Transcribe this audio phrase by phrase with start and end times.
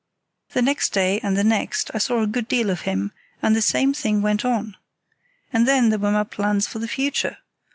[0.53, 3.61] "The next day and the next I saw a good deal of him, and the
[3.61, 4.75] same thing went on.
[5.53, 7.37] And then there were my plans for the future.